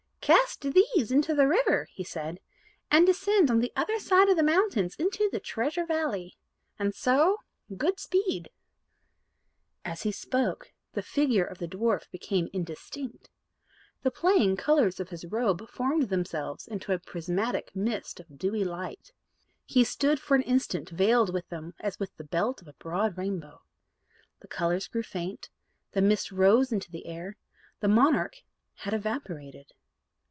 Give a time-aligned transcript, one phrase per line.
[0.23, 2.39] "Cast these into the river," he said,
[2.91, 6.37] "and descend on the other side of the mountains into the Treasure Valley.
[6.79, 7.39] And so
[7.75, 8.49] good speed."
[9.83, 13.29] As he spoke, the figure of the dwarf became indistinct.
[14.03, 19.11] The playing colours of his robe formed themselves into a prismatic mist of dewy light;
[19.65, 23.17] he stood for an instant veiled with them as with the belt of a broad
[23.17, 23.63] rainbow.
[24.39, 25.49] The colours grew faint,
[25.93, 27.35] the mist rose into the air;
[27.81, 28.43] the monarch
[28.85, 29.73] had evaporated.